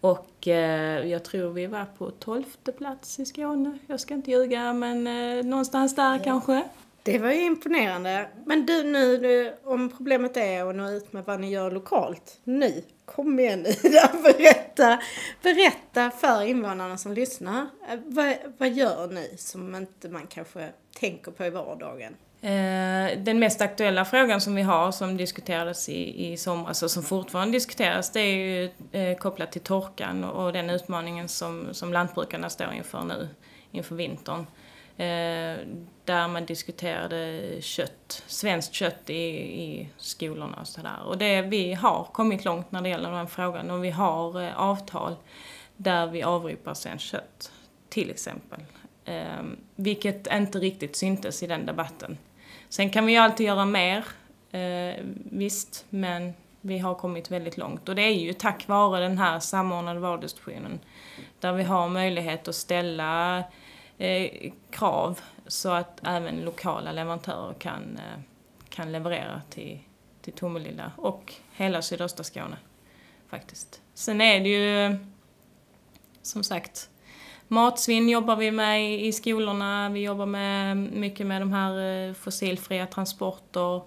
Och 0.00 0.48
eh, 0.48 1.06
jag 1.06 1.24
tror 1.24 1.50
vi 1.50 1.66
var 1.66 1.84
på 1.84 2.10
tolfte 2.10 2.72
plats 2.72 3.18
i 3.18 3.26
Skåne. 3.26 3.78
Jag 3.86 4.00
ska 4.00 4.14
inte 4.14 4.30
ljuga, 4.30 4.72
men 4.72 5.06
eh, 5.06 5.44
någonstans 5.44 5.96
där 5.96 6.12
ja. 6.12 6.24
kanske. 6.24 6.64
Det 7.12 7.18
var 7.18 7.30
ju 7.30 7.44
imponerande. 7.44 8.28
Men 8.46 8.66
du 8.66 8.82
nu, 8.82 9.18
du, 9.18 9.54
om 9.64 9.88
problemet 9.96 10.36
är 10.36 10.70
att 10.70 10.76
nå 10.76 10.90
ut 10.90 11.12
med 11.12 11.24
vad 11.24 11.40
ni 11.40 11.50
gör 11.50 11.70
lokalt 11.70 12.40
nu. 12.44 12.82
Kom 13.04 13.40
igen 13.40 13.66
Ida, 13.66 14.10
berätta, 14.22 15.00
berätta 15.42 16.10
för 16.10 16.42
invånarna 16.42 16.98
som 16.98 17.12
lyssnar. 17.12 17.60
Eh, 17.60 17.98
vad, 18.04 18.34
vad 18.58 18.70
gör 18.70 19.06
ni 19.06 19.34
som 19.38 19.74
inte 19.74 20.08
man 20.08 20.26
kanske 20.26 20.68
tänker 20.98 21.32
på 21.32 21.44
i 21.44 21.50
vardagen? 21.50 22.14
Eh, 22.40 23.18
den 23.18 23.38
mest 23.38 23.60
aktuella 23.60 24.04
frågan 24.04 24.40
som 24.40 24.54
vi 24.54 24.62
har 24.62 24.92
som 24.92 25.16
diskuterades 25.16 25.88
i, 25.88 26.32
i 26.32 26.36
somras 26.36 26.82
och 26.82 26.90
som 26.90 27.02
fortfarande 27.02 27.52
diskuteras 27.52 28.12
det 28.12 28.20
är 28.20 28.34
ju 28.34 28.70
eh, 28.92 29.18
kopplat 29.18 29.52
till 29.52 29.60
torkan 29.60 30.24
och 30.24 30.52
den 30.52 30.70
utmaningen 30.70 31.28
som, 31.28 31.68
som 31.72 31.92
lantbrukarna 31.92 32.50
står 32.50 32.72
inför 32.72 33.04
nu 33.04 33.28
inför 33.72 33.94
vintern. 33.94 34.46
Eh, 34.98 35.58
där 36.04 36.28
man 36.28 36.46
diskuterade 36.46 37.42
kött, 37.60 38.22
svenskt 38.26 38.74
kött 38.74 39.10
i, 39.10 39.22
i 39.62 39.88
skolorna 39.96 40.58
och 40.60 40.66
sådär. 40.66 41.02
Och 41.06 41.18
det, 41.18 41.42
vi 41.42 41.74
har 41.74 42.04
kommit 42.04 42.44
långt 42.44 42.72
när 42.72 42.82
det 42.82 42.88
gäller 42.88 43.10
den 43.10 43.26
frågan 43.26 43.70
och 43.70 43.84
vi 43.84 43.90
har 43.90 44.42
eh, 44.42 44.60
avtal 44.60 45.16
där 45.76 46.06
vi 46.06 46.22
avropar 46.22 46.74
svenskt 46.74 47.04
kött, 47.04 47.52
till 47.88 48.10
exempel. 48.10 48.60
Eh, 49.04 49.42
vilket 49.76 50.32
inte 50.32 50.58
riktigt 50.58 50.96
syntes 50.96 51.42
i 51.42 51.46
den 51.46 51.66
debatten. 51.66 52.18
Sen 52.68 52.90
kan 52.90 53.06
vi 53.06 53.12
ju 53.12 53.18
alltid 53.18 53.46
göra 53.46 53.64
mer, 53.64 54.04
eh, 54.52 55.04
visst, 55.30 55.84
men 55.88 56.34
vi 56.60 56.78
har 56.78 56.94
kommit 56.94 57.30
väldigt 57.30 57.56
långt. 57.56 57.88
Och 57.88 57.94
det 57.94 58.02
är 58.02 58.14
ju 58.14 58.32
tack 58.32 58.68
vare 58.68 59.02
den 59.02 59.18
här 59.18 59.40
samordnade 59.40 60.00
varudistributionen 60.00 60.80
där 61.40 61.52
vi 61.52 61.62
har 61.62 61.88
möjlighet 61.88 62.48
att 62.48 62.54
ställa 62.54 63.38
eh, 63.38 63.44
Eh, 63.98 64.52
krav 64.70 65.20
så 65.46 65.70
att 65.70 66.00
även 66.02 66.44
lokala 66.44 66.92
leverantörer 66.92 67.54
kan, 67.54 67.96
eh, 67.96 68.20
kan 68.68 68.92
leverera 68.92 69.42
till, 69.50 69.78
till 70.22 70.32
Tomelilla 70.32 70.92
och 70.96 71.34
hela 71.52 71.82
sydöstra 71.82 72.24
Skåne. 72.24 72.56
faktiskt. 73.28 73.82
Sen 73.94 74.20
är 74.20 74.40
det 74.40 74.48
ju, 74.48 74.98
som 76.22 76.44
sagt, 76.44 76.90
matsvinn 77.48 78.08
jobbar 78.08 78.36
vi 78.36 78.50
med 78.50 79.00
i 79.00 79.12
skolorna. 79.12 79.88
Vi 79.88 80.00
jobbar 80.00 80.26
med, 80.26 80.76
mycket 80.76 81.26
med 81.26 81.42
de 81.42 81.52
här 81.52 82.08
eh, 82.08 82.14
fossilfria 82.14 82.86
transporter, 82.86 83.82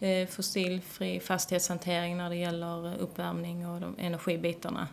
eh, 0.00 0.28
fossilfri 0.28 1.20
fastighetshantering 1.20 2.16
när 2.16 2.30
det 2.30 2.36
gäller 2.36 2.96
uppvärmning 2.98 3.66
och 3.66 3.80
de 3.80 3.96
energibitarna. 3.98 4.88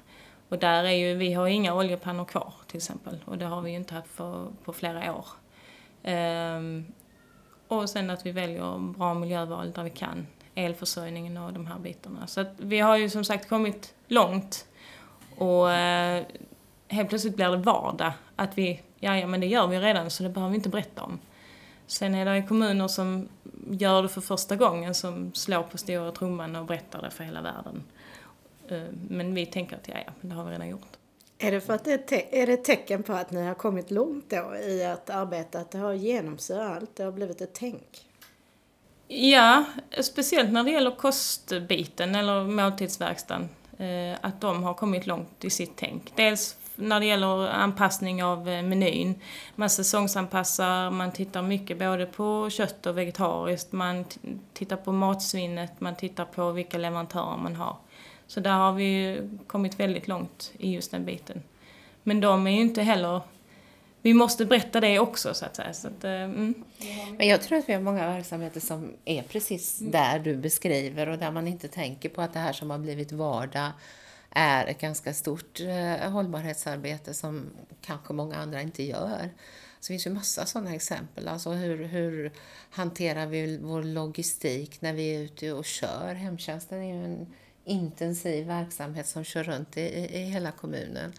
Och 0.51 0.60
där 0.60 0.84
är 0.84 0.91
ju, 0.91 1.13
vi 1.15 1.34
har 1.34 1.48
inga 1.48 1.74
oljepannor 1.75 2.25
kvar 2.25 2.53
till 2.67 2.77
exempel 2.77 3.20
och 3.25 3.38
det 3.38 3.46
har 3.46 3.62
vi 3.62 3.72
ju 3.72 3.77
inte 3.77 3.93
haft 3.93 4.08
för, 4.08 4.48
på 4.63 4.74
flera 4.74 5.15
år. 5.15 5.25
Ehm, 6.03 6.86
och 7.67 7.89
sen 7.89 8.10
att 8.10 8.25
vi 8.25 8.31
väljer 8.31 8.93
bra 8.98 9.13
miljöval 9.13 9.72
där 9.72 9.84
vi 9.84 9.89
kan, 9.89 10.27
elförsörjningen 10.55 11.38
och 11.38 11.53
de 11.53 11.67
här 11.67 11.79
bitarna. 11.79 12.27
Så 12.27 12.41
att 12.41 12.53
vi 12.58 12.79
har 12.79 12.98
ju 12.98 13.10
som 13.10 13.24
sagt 13.24 13.50
kommit 13.50 13.93
långt 14.08 14.65
och 15.38 15.72
eh, 15.72 16.25
helt 16.88 17.10
plötsligt 17.10 17.36
blir 17.36 17.50
det 17.50 17.58
vardag 17.58 18.12
att 18.36 18.58
vi, 18.58 18.81
ja, 19.00 19.17
ja 19.17 19.27
men 19.27 19.39
det 19.39 19.48
gör 19.48 19.67
vi 19.67 19.79
redan 19.79 20.10
så 20.10 20.24
det 20.24 20.29
behöver 20.29 20.51
vi 20.51 20.55
inte 20.55 20.70
berätta 20.70 21.03
om. 21.03 21.20
Sen 21.88 22.15
är 22.15 22.25
det 22.25 22.48
kommuner 22.48 22.88
som 22.88 23.27
gör 23.70 24.03
det 24.03 24.10
för 24.10 24.22
första 24.22 24.55
gången 24.55 24.96
som 24.96 25.34
slår 25.34 25.63
på 25.63 25.77
stora 25.77 26.12
trumman 26.12 26.55
och 26.55 26.65
berättar 26.65 27.01
det 27.01 27.12
för 27.12 27.24
hela 27.24 27.41
världen. 27.41 27.84
Eh, 28.71 28.81
men 29.09 29.33
vi 29.33 29.45
tänker 29.45 29.75
att 29.75 29.87
ja, 29.87 29.95
ja, 30.05 30.13
det 30.21 30.33
har 30.33 30.45
vi 30.45 30.51
redan 30.51 30.69
gjort. 30.69 30.87
Är 31.37 31.51
det 31.51 31.61
för 31.61 31.73
att 31.73 31.85
det 31.85 31.93
är, 32.41 32.47
det 32.47 32.53
ett 32.53 32.63
tecken 32.63 33.03
på 33.03 33.13
att 33.13 33.31
ni 33.31 33.45
har 33.45 33.53
kommit 33.53 33.91
långt 33.91 34.29
då 34.29 34.55
i 34.55 34.85
att 34.85 35.09
arbeta, 35.09 35.59
att 35.59 35.71
det 35.71 35.77
har 35.77 35.93
genomsyrat 35.93 36.77
allt, 36.77 36.95
det 36.95 37.03
har 37.03 37.11
blivit 37.11 37.41
ett 37.41 37.53
tänk? 37.53 38.07
Ja, 39.07 39.65
speciellt 40.01 40.51
när 40.51 40.63
det 40.63 40.71
gäller 40.71 40.91
kostbiten 40.91 42.15
eller 42.15 42.43
måltidsverkstan. 42.43 43.49
Eh, 43.77 44.17
att 44.21 44.41
de 44.41 44.63
har 44.63 44.73
kommit 44.73 45.07
långt 45.07 45.45
i 45.45 45.49
sitt 45.49 45.71
tänk. 45.75 46.13
Dels 46.15 46.57
när 46.75 46.99
det 46.99 47.05
gäller 47.05 47.47
anpassning 47.47 48.23
av 48.23 48.49
eh, 48.49 48.63
menyn. 48.63 49.15
Man 49.55 49.69
säsongsanpassar, 49.69 50.91
man 50.91 51.11
tittar 51.11 51.41
mycket 51.41 51.79
både 51.79 52.05
på 52.05 52.49
kött 52.49 52.85
och 52.85 52.97
vegetariskt, 52.97 53.71
man 53.71 54.05
tittar 54.53 54.77
på 54.77 54.91
matsvinnet, 54.91 55.81
man 55.81 55.95
tittar 55.95 56.25
på 56.25 56.51
vilka 56.51 56.77
leverantörer 56.77 57.37
man 57.37 57.55
har. 57.55 57.77
Så 58.31 58.39
där 58.39 58.51
har 58.51 58.73
vi 58.73 59.21
kommit 59.47 59.79
väldigt 59.79 60.07
långt 60.07 60.51
i 60.57 60.73
just 60.73 60.91
den 60.91 61.05
biten. 61.05 61.43
Men 62.03 62.21
de 62.21 62.47
är 62.47 62.51
ju 62.51 62.61
inte 62.61 62.81
heller 62.81 63.21
vi 64.01 64.13
måste 64.13 64.45
berätta 64.45 64.79
det 64.79 65.00
också 65.00 65.33
så 65.33 65.45
att 65.45 65.55
säga. 65.55 65.73
Så 65.73 65.88
att, 65.88 66.03
eh, 66.03 66.11
mm. 66.11 66.63
Men 67.17 67.27
jag 67.27 67.41
tror 67.41 67.57
att 67.57 67.69
vi 67.69 67.73
har 67.73 67.81
många 67.81 68.07
verksamheter 68.07 68.59
som 68.59 68.93
är 69.05 69.23
precis 69.23 69.79
där 69.79 70.19
du 70.19 70.38
beskriver 70.38 71.09
och 71.09 71.17
där 71.17 71.31
man 71.31 71.47
inte 71.47 71.67
tänker 71.67 72.09
på 72.09 72.21
att 72.21 72.33
det 72.33 72.39
här 72.39 72.53
som 72.53 72.69
har 72.69 72.77
blivit 72.77 73.11
vardag 73.11 73.71
är 74.29 74.65
ett 74.65 74.81
ganska 74.81 75.13
stort 75.13 75.59
eh, 75.59 76.11
hållbarhetsarbete 76.11 77.13
som 77.13 77.50
kanske 77.81 78.13
många 78.13 78.35
andra 78.35 78.61
inte 78.61 78.83
gör. 78.83 79.29
Så 79.79 79.88
det 79.88 79.93
finns 79.93 80.07
ju 80.07 80.11
massa 80.11 80.45
sådana 80.45 80.75
exempel. 80.75 81.27
Alltså 81.27 81.50
hur, 81.50 81.85
hur 81.85 82.31
hanterar 82.69 83.25
vi 83.25 83.57
vår 83.57 83.83
logistik 83.83 84.81
när 84.81 84.93
vi 84.93 85.15
är 85.15 85.19
ute 85.19 85.51
och 85.51 85.65
kör? 85.65 86.13
Hemtjänsten 86.13 86.81
är 86.81 86.95
ju 86.95 87.05
en 87.05 87.27
intensiv 87.71 88.47
verksamhet 88.47 89.07
som 89.07 89.23
kör 89.23 89.43
runt 89.43 89.77
i, 89.77 89.81
i 90.11 90.23
hela 90.23 90.51
kommunen. 90.51 91.13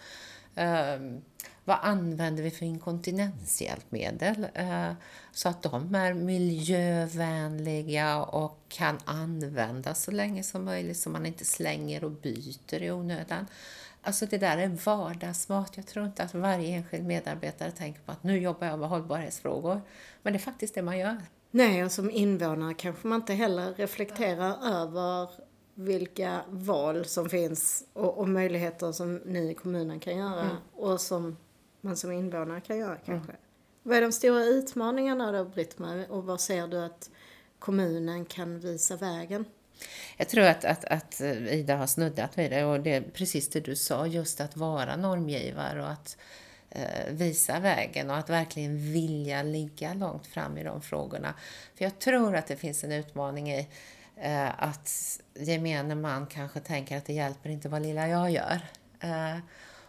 Um, 0.56 1.23
vad 1.64 1.78
använder 1.82 2.42
vi 2.42 2.50
för 2.50 2.66
inkontinenshjälpmedel? 2.66 4.47
Uh, 4.59 4.92
så 5.32 5.49
att 5.49 5.62
de 5.62 5.94
är 5.94 6.14
miljövänliga 6.14 8.23
och 8.23 8.59
kan 8.68 8.99
användas 9.04 10.02
så 10.02 10.11
länge 10.11 10.42
som 10.42 10.64
möjligt 10.64 10.97
så 10.97 11.11
man 11.11 11.26
inte 11.26 11.44
slänger 11.44 12.04
och 12.04 12.11
byter 12.11 12.82
i 12.82 12.90
onödan. 12.90 13.47
Alltså 14.02 14.26
det 14.26 14.38
där 14.38 14.59
är 14.59 14.68
vardagsmat. 14.68 15.76
Jag 15.76 15.87
tror 15.87 16.06
inte 16.06 16.23
att 16.23 16.35
varje 16.35 16.76
enskild 16.76 17.04
medarbetare 17.04 17.71
tänker 17.71 18.00
på 18.00 18.12
att 18.12 18.23
nu 18.23 18.38
jobbar 18.38 18.66
jag 18.66 18.78
med 18.78 18.88
hållbarhetsfrågor. 18.88 19.80
Men 20.23 20.32
det 20.32 20.37
är 20.37 20.40
faktiskt 20.40 20.75
det 20.75 20.82
man 20.82 20.99
gör. 20.99 21.16
Nej, 21.50 21.85
och 21.85 21.92
som 21.92 22.11
invånare 22.11 22.75
kanske 22.75 23.09
man 23.09 23.21
inte 23.21 23.35
heller 23.35 23.75
reflekterar 23.75 24.82
över 24.82 25.28
vilka 25.75 26.41
val 26.49 27.05
som 27.05 27.29
finns 27.29 27.85
och, 27.93 28.19
och, 28.19 28.29
möjligheter 28.29 28.93
som 28.93 29.17
ni 29.17 29.50
i 29.50 29.55
kommunen 29.55 30.00
kan 30.00 30.17
göra 30.17 30.41
mm. 30.41 30.57
och 30.73 31.00
som 31.00 31.37
man 31.81 31.97
som 31.97 32.12
invånare 32.12 32.61
kan 32.61 32.79
göra 32.79 32.95
mm. 32.95 33.02
kanske. 33.05 33.33
Mm. 33.33 33.43
Vad 33.83 33.97
är 33.97 34.02
de 34.02 34.12
stora 34.12 34.45
utmaningarna 34.45 35.33
då 35.33 35.45
Britt-Marie 35.45 36.09
och 36.09 36.25
vad 36.25 36.41
ser 36.41 36.67
du 36.67 36.79
att 36.79 37.11
kommunen 37.59 38.25
kan 38.25 38.61
visa 38.61 38.97
vägen? 38.97 39.45
Jag 40.17 40.29
tror 40.29 40.45
att, 40.45 40.64
att, 40.64 40.85
att 40.85 41.21
Ida 41.50 41.76
har 41.76 41.87
snuddat 41.87 42.38
vid 42.38 42.50
det 42.50 42.64
och 42.64 42.81
det 42.81 42.95
är 42.95 43.00
precis 43.00 43.49
det 43.49 43.61
du 43.61 43.76
sa, 43.76 44.07
just 44.07 44.41
att 44.41 44.57
vara 44.57 44.97
normgivare 44.97 45.83
och 45.83 45.91
att 45.91 46.17
eh, 46.71 47.12
visa 47.12 47.61
vägen 47.61 48.11
och 48.11 48.17
att 48.17 48.31
verkligen 48.31 48.93
vilja 48.93 49.43
ligga 49.43 49.95
långt 49.95 50.26
fram 50.26 50.59
i 50.59 50.64
de 50.64 50.83
frågorna. 50.83 51.35
För 51.75 51.85
jag 51.85 51.99
tror 51.99 52.37
att 52.37 52.47
det 52.47 52.57
finns 52.57 52.85
en 52.85 52.93
utmaning 52.93 53.52
i 53.52 53.69
eh, 54.23 54.62
att 54.62 55.21
gemene 55.35 55.95
man 55.95 56.26
kanske 56.26 56.61
tänker 56.61 56.97
att 56.97 57.05
det 57.05 57.12
hjälper 57.12 57.50
inte 57.50 57.69
vad 57.69 57.83
lilla 57.83 58.09
jag 58.09 58.31
gör. 58.31 58.61
Eh, 59.00 59.38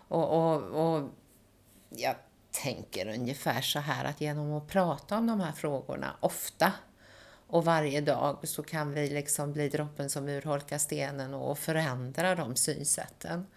och, 0.07 0.29
och, 0.29 0.61
och 0.61 1.09
jag 1.89 2.15
tänker 2.51 3.07
ungefär 3.07 3.61
så 3.61 3.79
här 3.79 4.05
att 4.05 4.21
genom 4.21 4.53
att 4.53 4.67
prata 4.67 5.17
om 5.17 5.27
de 5.27 5.39
här 5.39 5.51
frågorna 5.51 6.15
ofta 6.19 6.71
och 7.47 7.65
varje 7.65 8.01
dag 8.01 8.47
så 8.47 8.63
kan 8.63 8.93
vi 8.93 9.09
liksom 9.09 9.53
bli 9.53 9.69
droppen 9.69 10.09
som 10.09 10.29
urholkar 10.29 10.77
stenen 10.77 11.33
och 11.33 11.59
förändra 11.59 12.35
de 12.35 12.55
synsätten. 12.55 13.47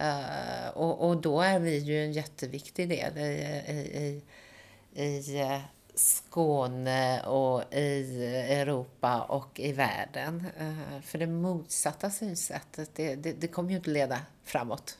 Uh, 0.00 0.68
och, 0.68 1.08
och 1.08 1.16
då 1.16 1.40
är 1.40 1.58
vi 1.58 1.78
ju 1.78 2.04
en 2.04 2.12
jätteviktig 2.12 2.88
del 2.88 3.18
i, 3.18 3.22
i, 3.68 4.22
i, 4.92 5.02
i 5.02 5.40
eh, 5.40 5.60
Skåne 5.94 7.22
och 7.22 7.74
i 7.74 8.24
Europa 8.48 9.22
och 9.22 9.60
i 9.60 9.72
världen. 9.72 10.46
Eh, 10.58 11.00
för 11.02 11.18
det 11.18 11.26
motsatta 11.26 12.10
synsättet, 12.10 12.90
det, 12.94 13.14
det, 13.14 13.32
det 13.32 13.48
kommer 13.48 13.70
ju 13.70 13.76
inte 13.76 13.90
leda 13.90 14.20
framåt 14.44 14.98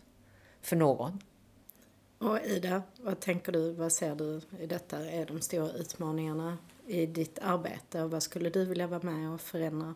för 0.62 0.76
någon. 0.76 1.18
Och 2.18 2.40
Ida, 2.44 2.82
vad 2.96 3.20
tänker 3.20 3.52
du, 3.52 3.72
vad 3.72 3.92
ser 3.92 4.14
du 4.14 4.40
i 4.58 4.66
detta 4.66 5.10
är 5.10 5.26
de 5.26 5.40
stora 5.40 5.72
utmaningarna 5.72 6.58
i 6.86 7.06
ditt 7.06 7.38
arbete 7.38 8.02
och 8.02 8.10
vad 8.10 8.22
skulle 8.22 8.50
du 8.50 8.64
vilja 8.64 8.86
vara 8.86 9.02
med 9.02 9.30
och 9.30 9.40
förändra? 9.40 9.94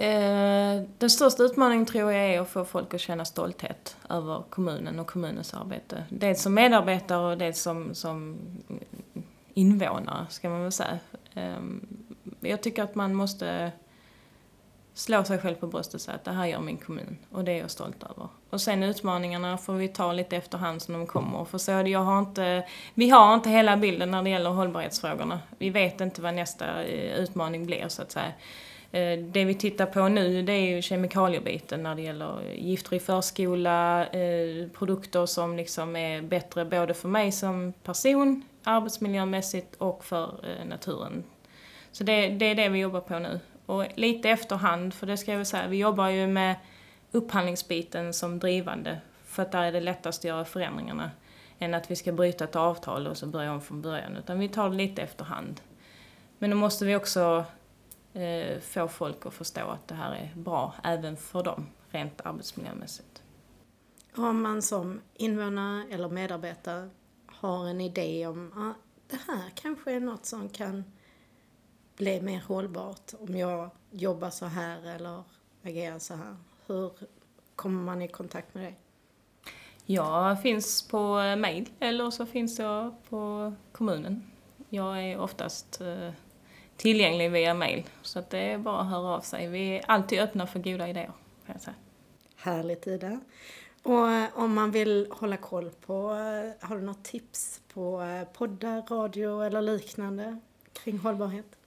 Eh, 0.00 0.82
den 0.98 1.10
största 1.10 1.42
utmaningen 1.42 1.86
tror 1.86 2.12
jag 2.12 2.34
är 2.34 2.40
att 2.40 2.48
få 2.48 2.64
folk 2.64 2.94
att 2.94 3.00
känna 3.00 3.24
stolthet 3.24 3.96
över 4.08 4.42
kommunen 4.50 4.98
och 4.98 5.06
kommunens 5.06 5.54
arbete. 5.54 6.04
Dels 6.08 6.42
som 6.42 6.54
medarbetare 6.54 7.32
och 7.32 7.38
dels 7.38 7.60
som, 7.60 7.94
som 7.94 8.38
invånare, 9.54 10.26
ska 10.28 10.48
man 10.48 10.62
väl 10.62 10.72
säga. 10.72 10.98
Eh, 11.34 11.58
jag 12.40 12.62
tycker 12.62 12.82
att 12.82 12.94
man 12.94 13.14
måste 13.14 13.72
slå 14.94 15.24
sig 15.24 15.38
själv 15.38 15.54
på 15.54 15.66
bröstet 15.66 15.94
och 15.94 16.00
säga 16.00 16.14
att 16.14 16.24
det 16.24 16.32
här 16.32 16.46
gör 16.46 16.60
min 16.60 16.76
kommun 16.76 17.18
och 17.30 17.44
det 17.44 17.52
är 17.52 17.58
jag 17.58 17.70
stolt 17.70 18.02
över. 18.02 18.28
Och 18.50 18.60
sen 18.60 18.82
utmaningarna 18.82 19.58
får 19.58 19.72
vi 19.72 19.88
ta 19.88 20.12
lite 20.12 20.36
efterhand 20.36 20.82
som 20.82 20.94
de 20.94 21.06
kommer. 21.06 21.44
För 21.44 21.58
så 21.58 21.70
jag 21.70 22.00
har 22.00 22.18
inte, 22.18 22.66
vi 22.94 23.10
har 23.10 23.34
inte 23.34 23.50
hela 23.50 23.76
bilden 23.76 24.10
när 24.10 24.22
det 24.22 24.30
gäller 24.30 24.50
hållbarhetsfrågorna. 24.50 25.40
Vi 25.58 25.70
vet 25.70 26.00
inte 26.00 26.22
vad 26.22 26.34
nästa 26.34 26.84
eh, 26.84 27.18
utmaning 27.18 27.66
blir 27.66 27.88
så 27.88 28.02
att 28.02 28.12
säga. 28.12 28.32
Eh, 28.92 29.18
det 29.18 29.44
vi 29.44 29.54
tittar 29.54 29.86
på 29.86 30.08
nu 30.08 30.42
det 30.42 30.52
är 30.52 30.76
ju 30.76 30.82
kemikaliebiten 30.82 31.82
när 31.82 31.94
det 31.94 32.02
gäller 32.02 32.52
giftfri 32.54 33.00
förskola, 33.00 34.06
eh, 34.06 34.68
produkter 34.68 35.26
som 35.26 35.56
liksom 35.56 35.96
är 35.96 36.22
bättre 36.22 36.64
både 36.64 36.94
för 36.94 37.08
mig 37.08 37.32
som 37.32 37.72
person, 37.82 38.42
arbetsmiljömässigt 38.64 39.74
och 39.78 40.04
för 40.04 40.24
eh, 40.24 40.66
naturen. 40.66 41.24
Så 41.92 42.04
det, 42.04 42.28
det 42.28 42.44
är 42.44 42.54
det 42.54 42.68
vi 42.68 42.78
jobbar 42.78 43.00
på 43.00 43.18
nu. 43.18 43.40
Och 43.66 43.84
lite 43.94 44.30
efterhand, 44.30 44.94
för 44.94 45.06
det 45.06 45.16
ska 45.16 45.30
jag 45.30 45.38
väl 45.38 45.46
säga, 45.46 45.68
vi 45.68 45.76
jobbar 45.76 46.08
ju 46.08 46.26
med 46.26 46.54
upphandlingsbiten 47.12 48.14
som 48.14 48.38
drivande. 48.38 49.00
För 49.24 49.42
att 49.42 49.52
där 49.52 49.62
är 49.62 49.72
det 49.72 49.80
lättast 49.80 50.20
att 50.20 50.24
göra 50.24 50.44
förändringarna. 50.44 51.10
Än 51.58 51.74
att 51.74 51.90
vi 51.90 51.96
ska 51.96 52.12
bryta 52.12 52.44
ett 52.44 52.56
avtal 52.56 53.06
och 53.06 53.16
så 53.16 53.26
börja 53.26 53.52
om 53.52 53.60
från 53.60 53.82
början. 53.82 54.16
Utan 54.16 54.38
vi 54.38 54.48
tar 54.48 54.70
det 54.70 54.76
lite 54.76 55.02
efterhand. 55.02 55.60
Men 56.38 56.50
då 56.50 56.56
måste 56.56 56.84
vi 56.84 56.96
också 56.96 57.44
eh, 58.12 58.60
få 58.60 58.88
folk 58.88 59.26
att 59.26 59.34
förstå 59.34 59.68
att 59.68 59.88
det 59.88 59.94
här 59.94 60.12
är 60.12 60.32
bra 60.36 60.74
även 60.84 61.16
för 61.16 61.42
dem, 61.42 61.66
rent 61.90 62.20
arbetsmiljömässigt. 62.20 63.22
Om 64.16 64.42
man 64.42 64.62
som 64.62 65.00
invånare 65.14 65.84
eller 65.90 66.08
medarbetare 66.08 66.90
har 67.26 67.68
en 67.68 67.80
idé 67.80 68.26
om 68.26 68.52
att 68.52 68.58
ah, 68.58 68.74
det 69.10 69.32
här 69.32 69.50
kanske 69.54 69.92
är 69.92 70.00
något 70.00 70.26
som 70.26 70.48
kan 70.48 70.84
bli 71.96 72.20
mer 72.20 72.40
hållbart 72.40 73.12
om 73.20 73.36
jag 73.36 73.70
jobbar 73.90 74.30
så 74.30 74.46
här 74.46 74.86
eller 74.86 75.22
agerar 75.62 75.98
så 75.98 76.14
här. 76.14 76.36
Hur 76.66 76.92
kommer 77.56 77.82
man 77.82 78.02
i 78.02 78.08
kontakt 78.08 78.54
med 78.54 78.64
dig? 78.64 78.78
Jag 79.84 80.42
finns 80.42 80.88
på 80.88 81.14
mail 81.38 81.68
eller 81.80 82.10
så 82.10 82.26
finns 82.26 82.58
jag 82.58 82.94
på 83.08 83.52
kommunen. 83.72 84.30
Jag 84.68 85.02
är 85.02 85.18
oftast 85.18 85.80
eh, 85.80 86.10
tillgänglig 86.78 87.30
via 87.30 87.54
mail. 87.54 87.84
Så 88.02 88.18
att 88.18 88.30
det 88.30 88.38
är 88.38 88.58
bara 88.58 88.80
att 88.80 88.90
höra 88.90 89.08
av 89.08 89.20
sig. 89.20 89.48
Vi 89.48 89.76
är 89.76 89.84
alltid 89.86 90.20
öppna 90.20 90.46
för 90.46 90.58
goda 90.58 90.88
idéer. 90.88 91.12
kan 91.46 91.54
jag 91.54 91.60
säga. 91.60 91.74
Härligt 92.36 92.86
Ida. 92.86 93.20
Och 93.82 94.10
eh, 94.10 94.28
om 94.34 94.54
man 94.54 94.70
vill 94.70 95.06
hålla 95.10 95.36
koll 95.36 95.70
på, 95.70 96.10
eh, 96.10 96.68
har 96.68 96.76
du 96.76 96.82
något 96.82 97.04
tips 97.04 97.60
på 97.74 98.02
eh, 98.02 98.28
poddar, 98.38 98.82
radio 98.90 99.42
eller 99.42 99.62
liknande 99.62 100.38
kring 100.72 100.98
hållbarhet? 100.98 101.57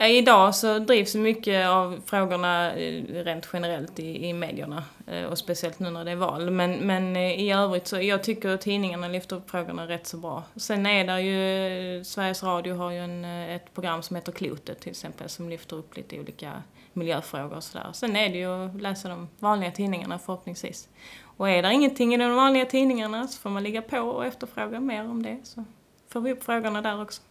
Eh, 0.00 0.10
idag 0.10 0.54
så 0.54 0.78
drivs 0.78 1.14
mycket 1.14 1.68
av 1.68 2.00
frågorna 2.06 2.72
eh, 2.72 3.04
rent 3.04 3.48
generellt 3.52 3.98
i, 3.98 4.26
i 4.28 4.32
medierna 4.32 4.84
eh, 5.06 5.24
och 5.24 5.38
speciellt 5.38 5.78
nu 5.78 5.90
när 5.90 6.04
det 6.04 6.10
är 6.10 6.16
val. 6.16 6.50
Men, 6.50 6.72
men 6.72 7.16
i 7.16 7.52
övrigt 7.52 7.86
så 7.86 8.00
jag 8.00 8.22
tycker 8.22 8.48
att 8.48 8.60
tidningarna 8.60 9.08
lyfter 9.08 9.36
upp 9.36 9.50
frågorna 9.50 9.88
rätt 9.88 10.06
så 10.06 10.16
bra. 10.16 10.42
Sen 10.56 10.86
är 10.86 11.04
det 11.04 11.20
ju, 11.20 12.04
Sveriges 12.04 12.42
Radio 12.42 12.74
har 12.74 12.90
ju 12.90 12.98
en, 12.98 13.24
ett 13.24 13.74
program 13.74 14.02
som 14.02 14.16
heter 14.16 14.32
Klotet 14.32 14.80
till 14.80 14.90
exempel 14.90 15.28
som 15.28 15.48
lyfter 15.48 15.76
upp 15.76 15.96
lite 15.96 16.20
olika 16.20 16.62
miljöfrågor 16.92 17.56
och 17.56 17.64
sådär. 17.64 17.90
Sen 17.92 18.16
är 18.16 18.28
det 18.28 18.38
ju 18.38 18.66
att 18.66 18.82
läsa 18.82 19.08
de 19.08 19.28
vanliga 19.38 19.70
tidningarna 19.70 20.18
förhoppningsvis. 20.18 20.88
Och 21.36 21.50
är 21.50 21.62
det 21.62 21.72
ingenting 21.72 22.14
i 22.14 22.16
de 22.16 22.34
vanliga 22.34 22.66
tidningarna 22.66 23.28
så 23.28 23.40
får 23.40 23.50
man 23.50 23.62
ligga 23.62 23.82
på 23.82 23.98
och 23.98 24.26
efterfråga 24.26 24.80
mer 24.80 25.04
om 25.04 25.22
det 25.22 25.40
så 25.44 25.64
får 26.08 26.20
vi 26.20 26.32
upp 26.32 26.44
frågorna 26.44 26.82
där 26.82 27.02
också. 27.02 27.22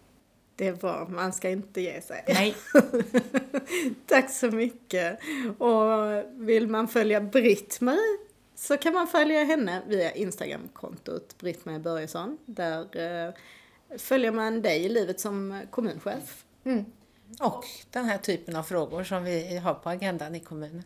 Det 0.60 0.68
är 0.68 0.74
bra, 0.74 1.08
man 1.10 1.34
ska 1.34 1.50
inte 1.50 1.82
ge 1.82 2.02
sig. 2.02 2.24
Nej. 2.28 2.56
Tack 4.06 4.32
så 4.32 4.52
mycket. 4.52 5.20
Och 5.58 6.24
vill 6.34 6.68
man 6.68 6.88
följa 6.88 7.22
Britt-Marie 7.22 8.18
så 8.56 8.78
kan 8.78 8.94
man 8.94 9.08
följa 9.08 9.44
henne 9.44 9.82
via 9.88 10.12
Instagramkontot 10.12 11.38
Britt-Marie 11.38 11.80
Börjesson. 11.80 12.38
Där 12.46 12.98
eh, 12.98 13.34
följer 13.98 14.32
man 14.32 14.62
dig 14.62 14.86
i 14.86 14.90
livet 14.90 15.20
som 15.20 15.62
kommunchef. 15.70 16.46
Mm. 16.64 16.86
Och 17.42 17.66
den 17.92 18.06
här 18.06 18.18
typen 18.18 18.56
av 18.56 18.64
frågor 18.64 19.04
som 19.04 19.24
vi 19.24 19.58
har 19.58 19.74
på 19.74 19.90
agendan 19.90 20.36
i 20.36 20.40
kommunen. 20.40 20.84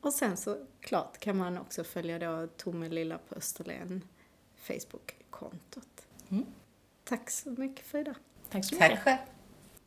Och 0.00 0.12
sen 0.12 0.36
så 0.36 0.56
klart 0.80 1.18
kan 1.18 1.36
man 1.36 1.58
också 1.58 1.84
följa 1.84 2.18
då 2.18 2.46
Tomelilla 2.56 3.18
på 3.28 3.34
Österlen 3.34 4.04
Facebook-kontot. 4.56 6.06
Mm. 6.28 6.46
Tack 7.04 7.30
så 7.30 7.50
mycket 7.50 7.86
för 7.86 7.98
idag. 7.98 8.14
Tack 8.50 8.64
så 8.64 8.74
mycket. 8.74 8.90
Tack 8.90 9.04
själv. 9.04 9.16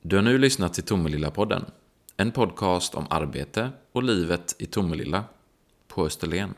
Du 0.01 0.15
har 0.15 0.23
nu 0.23 0.37
lyssnat 0.37 0.73
till 0.73 0.83
Tomelilla-podden. 0.83 1.65
En 2.17 2.31
podcast 2.31 2.95
om 2.95 3.07
arbete 3.09 3.69
och 3.91 4.03
livet 4.03 4.55
i 4.59 4.65
Tomelilla 4.65 5.23
på 5.87 6.05
Österlen. 6.05 6.53